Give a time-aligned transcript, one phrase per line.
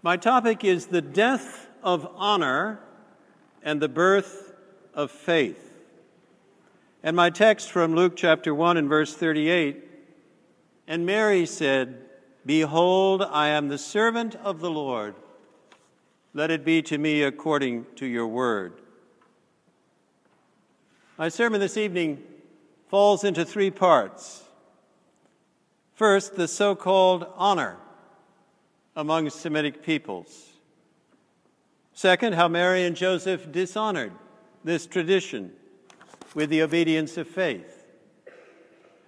[0.00, 2.78] My topic is the death of honor
[3.64, 4.54] and the birth
[4.94, 5.74] of faith.
[7.02, 9.82] And my text from Luke chapter 1 and verse 38
[10.86, 11.98] And Mary said,
[12.46, 15.16] Behold, I am the servant of the Lord.
[16.32, 18.74] Let it be to me according to your word.
[21.16, 22.22] My sermon this evening
[22.88, 24.44] falls into three parts.
[25.94, 27.78] First, the so called honor
[28.98, 30.48] among Semitic peoples.
[31.94, 34.12] Second, how Mary and Joseph dishonored
[34.64, 35.52] this tradition
[36.34, 37.86] with the obedience of faith.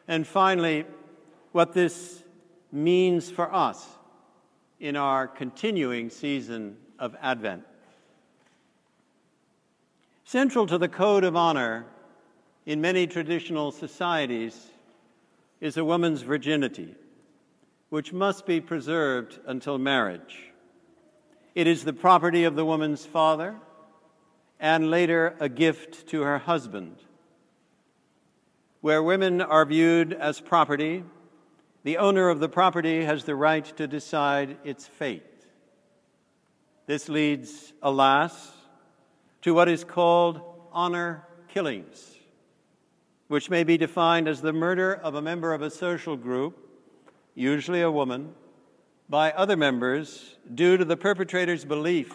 [0.07, 0.85] And finally,
[1.51, 2.23] what this
[2.71, 3.85] means for us
[4.79, 7.65] in our continuing season of Advent.
[10.25, 11.85] Central to the code of honor
[12.65, 14.69] in many traditional societies
[15.61, 16.95] is a woman's virginity,
[17.91, 20.51] which must be preserved until marriage.
[21.55, 23.57] It is the property of the woman's father
[24.59, 26.97] and later a gift to her husband.
[28.81, 31.05] Where women are viewed as property,
[31.85, 35.25] the owner of the property has the right to decide its fate.
[36.87, 38.53] This leads, alas,
[39.43, 40.41] to what is called
[40.73, 42.17] honor killings
[43.31, 46.69] which may be defined as the murder of a member of a social group,
[47.35, 48.35] usually a woman,
[49.09, 52.15] by other members due to the perpetrator's belief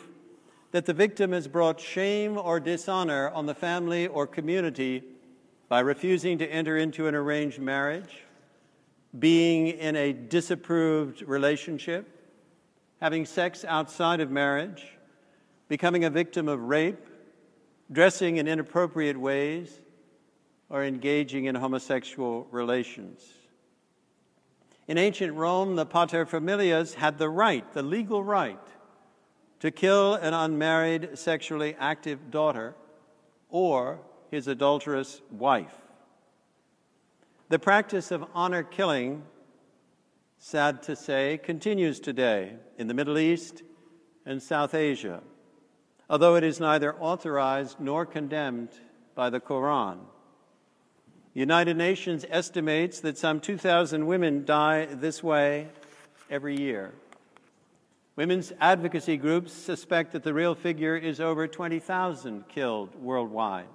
[0.72, 5.04] that the victim has brought shame or dishonor on the family or community
[5.68, 8.24] by refusing to enter into an arranged marriage,
[9.18, 12.08] being in a disapproved relationship,
[13.02, 14.86] having sex outside of marriage,
[15.68, 17.08] becoming a victim of rape,
[17.92, 19.80] dressing in inappropriate ways,
[20.70, 23.22] or engaging in homosexual relations.
[24.88, 28.60] In ancient Rome, the paterfamilias had the right, the legal right,
[29.60, 32.76] to kill an unmarried, sexually active daughter
[33.50, 35.76] or his adulterous wife.
[37.50, 39.24] The practice of honor killing,
[40.38, 43.64] sad to say, continues today in the Middle East
[44.26, 45.22] and South Asia,
[46.10, 48.70] although it is neither authorized nor condemned
[49.16, 50.00] by the Quran.
[51.36, 55.68] United Nations estimates that some 2,000 women die this way
[56.30, 56.94] every year.
[58.16, 63.68] Women's advocacy groups suspect that the real figure is over 20,000 killed worldwide.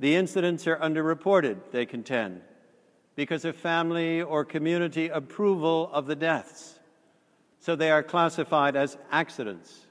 [0.00, 2.40] The incidents are underreported, they contend,
[3.16, 6.78] because of family or community approval of the deaths.
[7.60, 9.86] So they are classified as accidents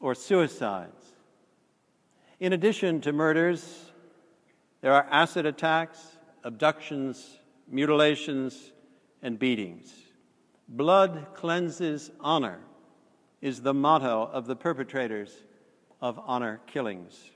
[0.00, 1.04] or suicides.
[2.40, 3.92] In addition to murders,
[4.80, 5.98] there are acid attacks,
[6.44, 8.72] abductions, mutilations,
[9.22, 9.92] and beatings.
[10.68, 12.60] Blood cleanses honor
[13.40, 15.34] is the motto of the perpetrators
[16.00, 17.30] of honor killings.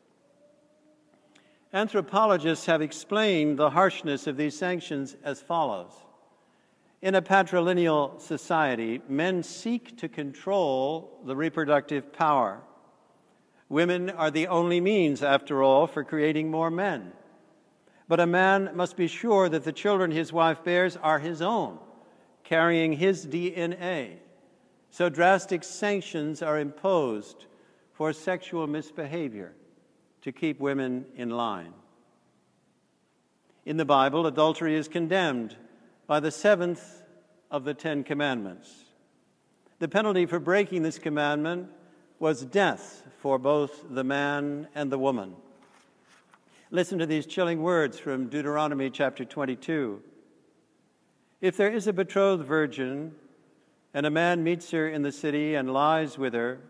[1.73, 5.93] Anthropologists have explained the harshness of these sanctions as follows.
[7.01, 12.61] In a patrilineal society, men seek to control the reproductive power.
[13.69, 17.13] Women are the only means, after all, for creating more men.
[18.09, 21.79] But a man must be sure that the children his wife bears are his own,
[22.45, 24.17] carrying his DNA.
[24.91, 27.47] So drastic sanctions are imposed
[27.93, 29.55] for sexual misbehavior
[30.23, 31.73] to keep women in line.
[33.65, 35.57] In the Bible, adultery is condemned
[36.07, 37.03] by the seventh
[37.51, 38.71] of the Ten Commandments.
[39.79, 41.71] The penalty for breaking this commandment
[42.19, 45.35] was death for both the man and the woman.
[46.75, 50.01] Listen to these chilling words from Deuteronomy chapter 22.
[51.43, 53.13] If there is a betrothed virgin,
[53.93, 56.61] and a man meets her in the city and lies with her,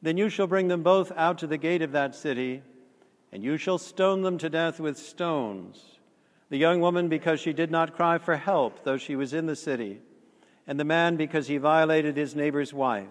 [0.00, 2.62] then you shall bring them both out to the gate of that city,
[3.32, 5.98] and you shall stone them to death with stones.
[6.48, 9.56] The young woman because she did not cry for help, though she was in the
[9.56, 9.98] city,
[10.64, 13.08] and the man because he violated his neighbor's wife.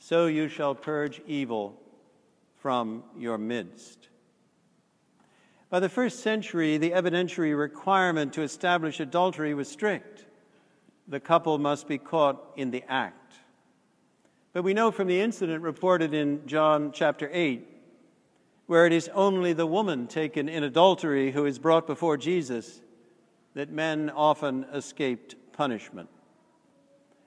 [0.00, 1.80] So you shall purge evil
[2.58, 4.08] from your midst.
[5.72, 10.26] By the first century, the evidentiary requirement to establish adultery was strict.
[11.08, 13.36] The couple must be caught in the act.
[14.52, 17.66] But we know from the incident reported in John chapter 8,
[18.66, 22.82] where it is only the woman taken in adultery who is brought before Jesus,
[23.54, 26.10] that men often escaped punishment.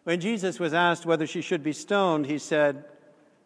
[0.04, 2.86] When Jesus was asked whether she should be stoned, he said,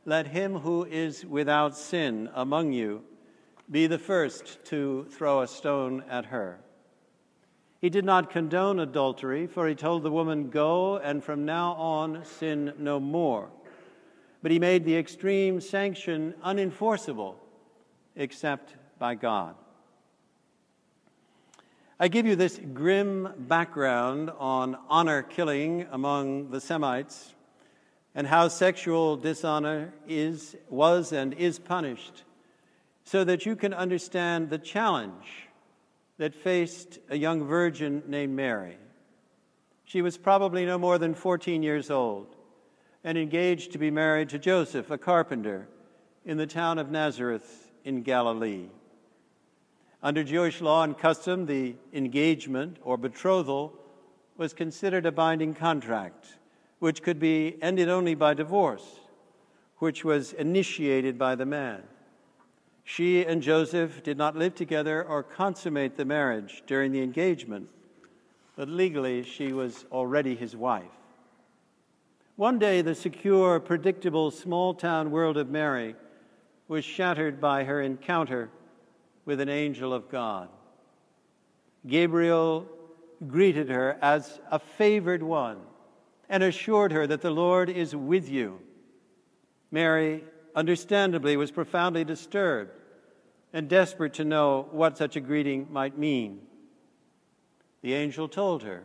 [0.04, 3.06] Let him who is without sin among you
[3.70, 6.60] be the first to throw a stone at her.
[7.80, 12.26] He did not condone adultery, for he told the woman, Go, and from now on
[12.26, 13.50] sin no more.
[14.42, 17.36] But he made the extreme sanction unenforceable
[18.16, 19.56] except by God.
[22.00, 27.34] I give you this grim background on honor killing among the Semites
[28.16, 32.24] and how sexual dishonor is, was, and is punished,
[33.10, 35.48] so that you can understand the challenge
[36.20, 38.78] that faced a young virgin named Mary.
[39.84, 42.36] She was probably no more than 14 years old
[43.04, 45.68] and engaged to be married to Joseph, a carpenter,
[46.24, 48.68] in the town of Nazareth in Galilee.
[50.04, 53.74] Under Jewish law and custom, the engagement or betrothal
[54.38, 56.38] was considered a binding contract,
[56.78, 59.00] which could be ended only by divorce,
[59.78, 61.82] which was initiated by the man.
[62.92, 67.70] She and Joseph did not live together or consummate the marriage during the engagement,
[68.56, 70.90] but legally she was already his wife.
[72.36, 75.96] One day, the secure, predictable, small town world of Mary
[76.68, 78.50] was shattered by her encounter
[79.24, 80.50] with an angel of God.
[81.86, 82.68] Gabriel
[83.28, 85.60] greeted her as a favored one
[86.28, 88.60] and assured her that the Lord is with you.
[89.70, 90.24] Mary,
[90.56, 92.79] understandably, was profoundly disturbed
[93.54, 96.42] and desperate to know what such a greeting might mean.
[97.82, 98.84] The angel told her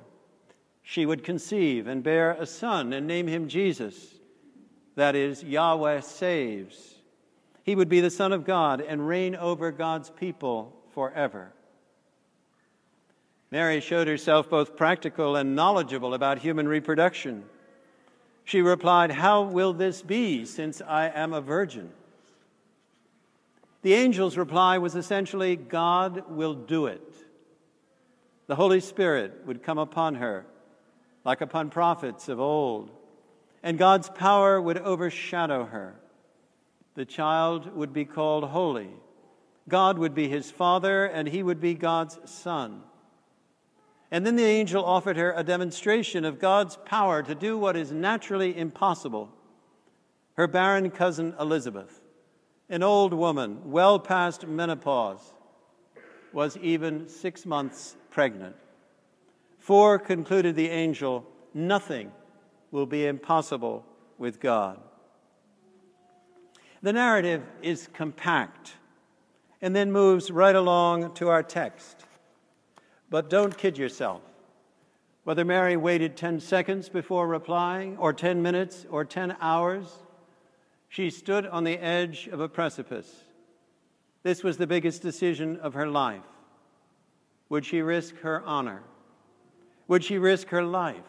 [0.83, 4.15] she would conceive and bear a son and name him Jesus,
[4.97, 6.95] that is, Yahweh saves.
[7.65, 11.53] He would be the Son of God and reign over God's people forever.
[13.51, 17.45] Mary showed herself both practical and knowledgeable about human reproduction.
[18.45, 21.91] She replied, How will this be since I am a virgin?
[23.85, 27.07] The angel's reply was essentially God will do it.
[28.47, 30.47] The Holy Spirit would come upon her
[31.23, 32.91] like upon prophets of old,
[33.63, 36.01] and God's power would overshadow her.
[36.95, 38.89] The child would be called holy.
[39.69, 42.85] God would be his father, and he would be God's son.
[44.11, 47.93] And then the angel offered her a demonstration of God's power to do what is
[47.93, 49.29] naturally impossible.
[50.39, 52.01] Her barren cousin Elizabeth
[52.69, 55.33] an old woman, well past menopause,
[56.33, 58.57] was even six months pregnant.
[59.59, 62.13] For, concluded the angel, nothing
[62.71, 63.85] will be impossible
[64.19, 64.81] with God.
[66.83, 68.75] The narrative is compact
[69.63, 72.05] and then moves right along to our text.
[73.09, 74.21] But don't kid yourself.
[75.23, 79.87] Whether Mary waited 10 seconds before replying, or 10 minutes, or 10 hours,
[80.95, 83.13] she stood on the edge of a precipice.
[84.23, 86.23] This was the biggest decision of her life.
[87.49, 88.85] Would she risk her honor?
[89.89, 91.03] Would she risk her life?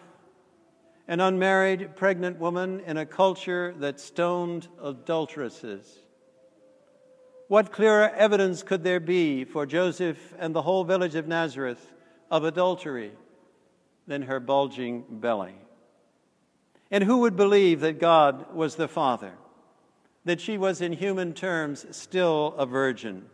[1.08, 6.00] An unmarried pregnant woman in a culture that stoned adulteresses.
[7.48, 11.94] What clearer evidence could there be for Joseph and the whole village of Nazareth
[12.32, 13.12] of adultery
[14.08, 15.54] than her bulging belly?
[16.90, 19.34] And who would believe that God was the Father?
[20.26, 23.26] That she was, in human terms, still a virgin.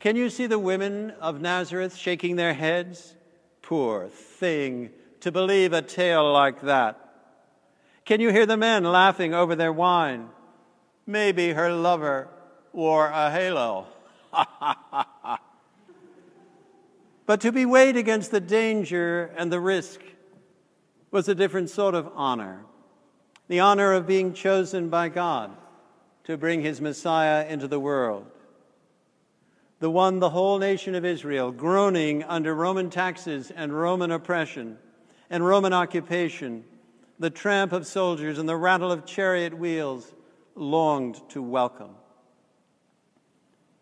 [0.00, 3.14] Can you see the women of Nazareth shaking their heads?
[3.60, 4.90] Poor thing,
[5.20, 6.98] to believe a tale like that.
[8.04, 10.28] Can you hear the men laughing over their wine?
[11.06, 12.28] Maybe her lover
[12.72, 13.86] wore a halo.
[17.26, 20.00] but to be weighed against the danger and the risk
[21.10, 22.64] was a different sort of honor
[23.48, 25.54] the honor of being chosen by God
[26.24, 28.26] to bring his Messiah into the world.
[29.80, 34.78] The one the whole nation of Israel, groaning under Roman taxes and Roman oppression
[35.28, 36.64] and Roman occupation,
[37.18, 40.12] the tramp of soldiers and the rattle of chariot wheels,
[40.54, 41.96] longed to welcome.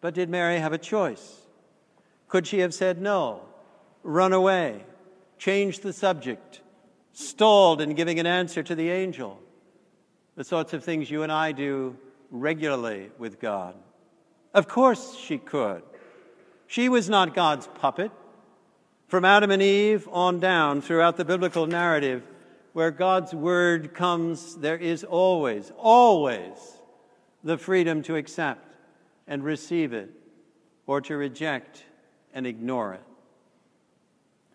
[0.00, 1.40] But did Mary have a choice?
[2.28, 3.42] Could she have said no,
[4.02, 4.85] run away,
[5.37, 6.61] changed the subject,
[7.12, 9.38] stalled in giving an answer to the angel?
[10.37, 11.99] The sorts of things you and I do
[12.30, 13.75] regularly with God?
[14.54, 15.82] Of course she could.
[16.66, 18.12] She was not God's puppet.
[19.08, 22.22] From Adam and Eve on down throughout the biblical narrative,
[22.72, 26.52] where God's word comes, there is always, always
[27.42, 28.64] the freedom to accept
[29.26, 30.10] and receive it
[30.87, 31.84] or to reject
[32.32, 33.02] and ignore it.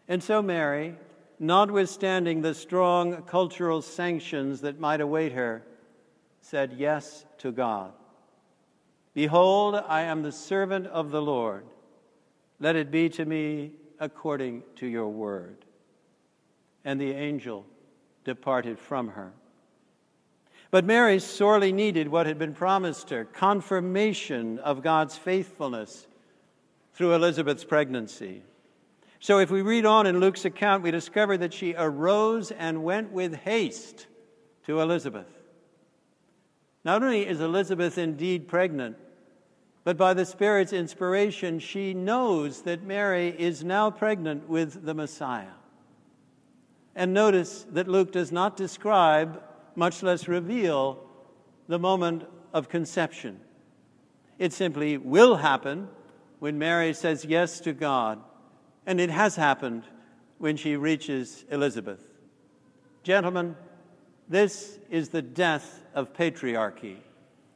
[0.07, 0.95] And so, Mary,
[1.39, 5.63] notwithstanding the strong cultural sanctions that might await her,
[6.45, 7.91] said yes to God.
[9.15, 11.65] Behold, I am the servant of the Lord.
[12.59, 15.65] Let it be to me according to your word.
[16.83, 17.65] And the angel
[18.25, 19.33] departed from her.
[20.69, 26.05] But Mary sorely needed what had been promised her confirmation of God's faithfulness
[26.93, 28.43] through Elizabeth's pregnancy.
[29.19, 33.11] So, if we read on in Luke's account, we discover that she arose and went
[33.11, 34.05] with haste
[34.67, 35.34] to Elizabeth.
[36.85, 38.95] Not only is Elizabeth indeed pregnant,
[39.83, 45.53] but by the Spirit's inspiration, she knows that Mary is now pregnant with the Messiah.
[46.95, 49.41] And notice that Luke does not describe,
[49.75, 51.03] much less reveal,
[51.67, 52.23] the moment
[52.53, 53.39] of conception.
[54.37, 55.89] It simply will happen
[56.39, 58.19] when Mary says yes to God,
[58.85, 59.83] and it has happened
[60.37, 62.01] when she reaches Elizabeth.
[63.03, 63.55] Gentlemen,
[64.27, 66.97] this is the death of patriarchy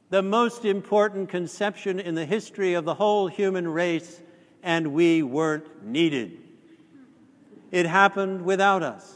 [0.09, 4.21] the most important conception in the history of the whole human race,
[4.63, 6.37] and we weren't needed.
[7.71, 9.15] It happened without us.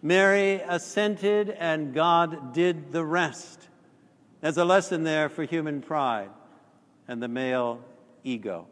[0.00, 3.68] Mary assented, and God did the rest.
[4.40, 6.30] There's a lesson there for human pride
[7.06, 7.80] and the male
[8.24, 8.66] ego.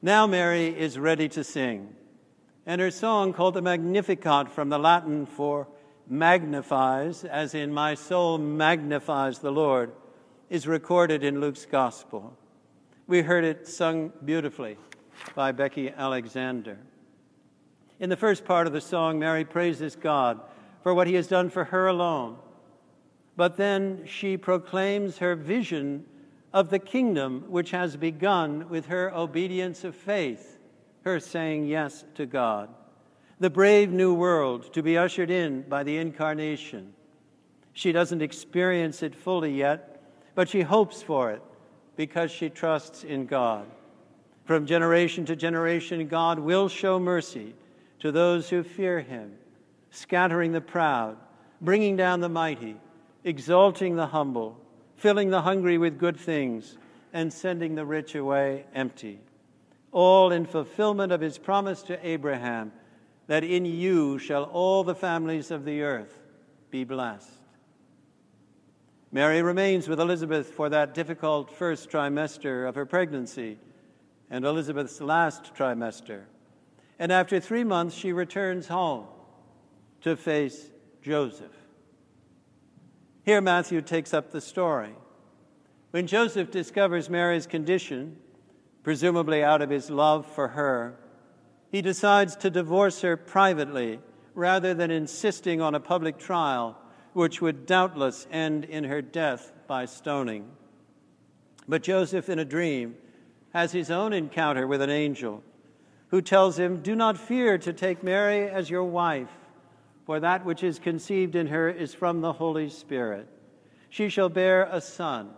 [0.00, 1.94] Now, Mary is ready to sing,
[2.66, 5.66] and her song, called the Magnificat from the Latin for
[6.08, 9.92] magnifies, as in my soul magnifies the Lord,
[10.50, 12.36] is recorded in Luke's gospel.
[13.06, 14.76] We heard it sung beautifully
[15.34, 16.78] by Becky Alexander.
[18.00, 20.40] In the first part of the song, Mary praises God
[20.82, 22.36] for what he has done for her alone.
[23.36, 26.04] But then she proclaims her vision
[26.52, 30.58] of the kingdom which has begun with her obedience of faith,
[31.04, 32.68] her saying yes to God
[33.42, 36.92] the brave new world to be ushered in by the incarnation.
[37.72, 40.00] She doesn't experience it fully yet,
[40.36, 41.42] but she hopes for it
[41.96, 43.66] because she trusts in God.
[44.44, 47.56] From generation to generation, God will show mercy
[47.98, 49.32] to those who fear him,
[49.90, 51.16] scattering the proud,
[51.60, 52.76] bringing down the mighty,
[53.24, 54.56] exalting the humble,
[54.94, 56.78] filling the hungry with good things,
[57.12, 59.18] and sending the rich away empty.
[59.90, 62.70] All in fulfillment of his promise to Abraham
[63.26, 66.18] that in you shall all the families of the earth
[66.70, 67.38] be blessed.
[69.10, 73.58] Mary remains with Elizabeth for that difficult first trimester of her pregnancy
[74.30, 76.22] and Elizabeth's last trimester.
[76.98, 79.06] And after three months, she returns home
[80.00, 80.70] to face
[81.02, 81.52] Joseph.
[83.24, 84.94] Here, Matthew takes up the story.
[85.90, 88.16] When Joseph discovers Mary's condition,
[88.82, 90.96] presumably out of his love for her,
[91.72, 93.98] he decides to divorce her privately
[94.34, 96.76] rather than insisting on a public trial,
[97.14, 100.50] which would doubtless end in her death by stoning.
[101.66, 102.96] But Joseph, in a dream,
[103.54, 105.42] has his own encounter with an angel
[106.08, 109.30] who tells him, Do not fear to take Mary as your wife,
[110.04, 113.26] for that which is conceived in her is from the Holy Spirit.
[113.88, 115.30] She shall bear a son,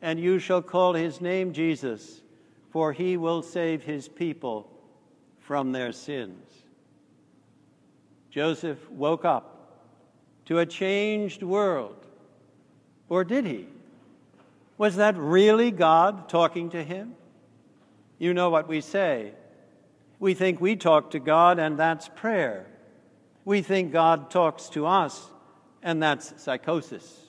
[0.00, 2.22] and you shall call his name Jesus,
[2.70, 4.71] for he will save his people
[5.42, 6.48] from their sins.
[8.30, 9.52] Joseph woke up
[10.46, 12.06] to a changed world.
[13.08, 13.66] Or did he?
[14.78, 17.14] Was that really God talking to him?
[18.18, 19.32] You know what we say.
[20.18, 22.66] We think we talk to God, and that's prayer.
[23.44, 25.28] We think God talks to us,
[25.82, 27.20] and that's psychosis.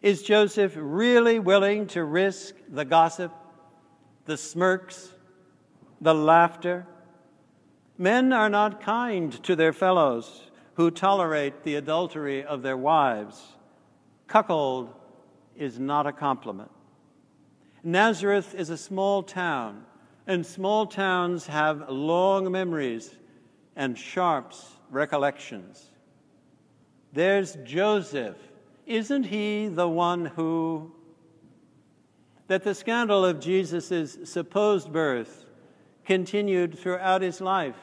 [0.00, 3.32] Is Joseph really willing to risk the gossip,
[4.24, 5.12] the smirks,
[6.00, 6.86] the laughter.
[7.96, 10.42] Men are not kind to their fellows
[10.74, 13.56] who tolerate the adultery of their wives.
[14.28, 14.94] Cuckold
[15.56, 16.70] is not a compliment.
[17.82, 19.84] Nazareth is a small town,
[20.26, 23.16] and small towns have long memories
[23.74, 24.52] and sharp
[24.90, 25.90] recollections.
[27.12, 28.36] There's Joseph.
[28.86, 30.92] Isn't he the one who?
[32.46, 35.46] That the scandal of Jesus' supposed birth
[36.08, 37.76] continued throughout his life.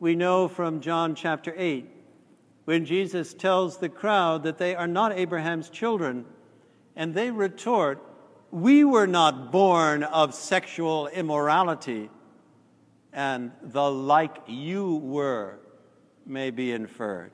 [0.00, 1.88] We know from John chapter 8,
[2.64, 6.24] when Jesus tells the crowd that they are not Abraham's children,
[6.96, 8.02] and they retort,
[8.50, 12.10] We were not born of sexual immorality,
[13.12, 15.60] and the like you were
[16.26, 17.30] may be inferred.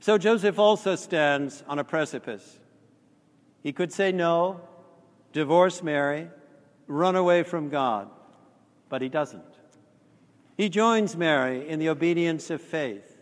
[0.00, 2.58] So Joseph also stands on a precipice.
[3.62, 4.60] He could say no,
[5.32, 6.28] divorce Mary,
[6.86, 8.10] run away from God
[8.88, 9.42] but he doesn't.
[10.56, 13.16] He joins Mary in the obedience of faith.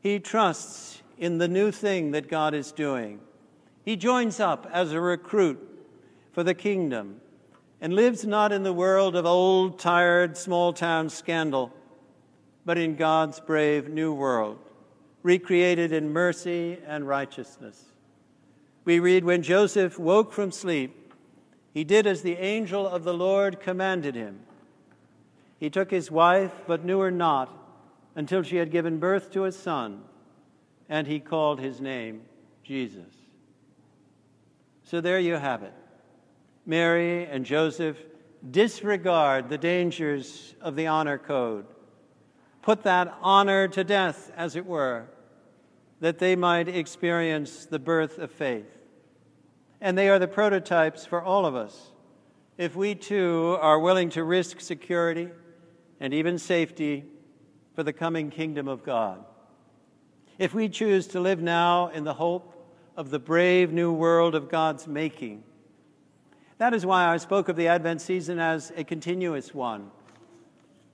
[0.00, 3.20] He trusts in the new thing that God is doing.
[3.84, 5.58] He joins up as a recruit
[6.32, 7.20] for the kingdom
[7.80, 11.72] and lives not in the world of old, tired, small town scandal,
[12.66, 14.58] but in God's brave new world,
[15.22, 17.86] recreated in mercy and righteousness.
[18.84, 21.14] We read, When Joseph woke from sleep,
[21.72, 24.40] he did as the angel of the Lord commanded him.
[25.60, 27.54] He took his wife, but knew her not
[28.16, 30.00] until she had given birth to a son,
[30.88, 32.22] and he called his name
[32.64, 33.12] Jesus.
[34.84, 35.74] So there you have it.
[36.64, 37.98] Mary and Joseph
[38.50, 41.66] disregard the dangers of the honor code,
[42.62, 45.04] put that honor to death, as it were,
[46.00, 48.78] that they might experience the birth of faith.
[49.78, 51.92] And they are the prototypes for all of us.
[52.56, 55.28] If we too are willing to risk security
[56.00, 57.04] and even safety
[57.74, 59.24] for the coming kingdom of God.
[60.38, 62.56] If we choose to live now in the hope
[62.96, 65.44] of the brave new world of God's making,
[66.58, 69.90] that is why I spoke of the Advent season as a continuous one.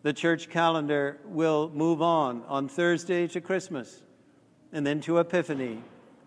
[0.02, 4.02] The church calendar will move on on Thursday to Christmas
[4.72, 5.82] and then to Epiphany,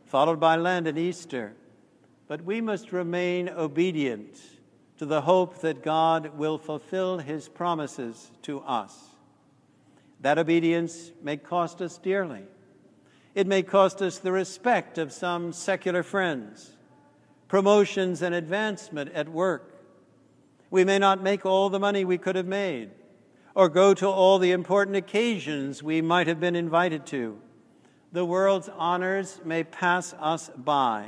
[0.06, 1.54] followed by Lent and Easter.
[2.28, 4.38] But we must remain obedient
[5.00, 8.94] to the hope that God will fulfill his promises to us.
[10.20, 12.44] That obedience may cost us dearly.
[13.34, 16.76] It may cost us the respect of some secular friends,
[17.48, 19.74] promotions and advancement at work.
[20.70, 22.90] We may not make all the money we could have made,
[23.56, 27.40] or go to all the important occasions we might have been invited to.
[28.12, 31.08] The world's honors may pass us by.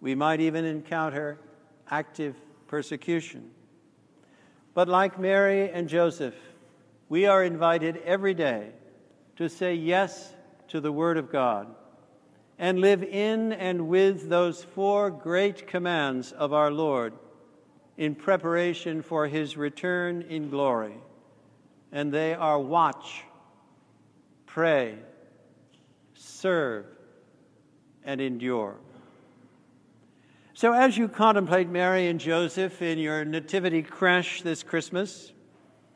[0.00, 1.38] We might even encounter
[1.88, 2.34] active
[2.68, 3.50] persecution.
[4.74, 6.36] But like Mary and Joseph,
[7.08, 8.70] we are invited every day
[9.36, 10.34] to say yes
[10.68, 11.74] to the Word of God
[12.58, 17.14] and live in and with those four great commands of our Lord
[17.96, 20.94] in preparation for His return in glory.
[21.90, 23.24] And they are watch,
[24.46, 24.96] pray,
[26.14, 26.86] serve,
[28.04, 28.76] and endure.
[30.58, 35.32] So, as you contemplate Mary and Joseph in your nativity creche this Christmas,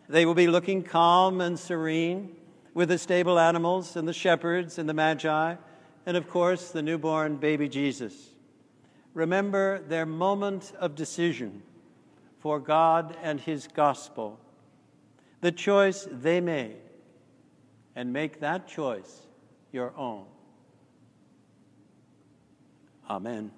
[0.09, 2.37] they will be looking calm and serene
[2.73, 5.57] with the stable animals and the shepherds and the magi,
[6.07, 8.15] and of course, the newborn baby Jesus.
[9.15, 11.65] Remember their moment of decision
[12.39, 14.39] for God and His gospel,
[15.41, 16.77] the choice they made,
[17.97, 19.23] and make that choice
[19.73, 20.27] your own.
[23.11, 23.51] Amen.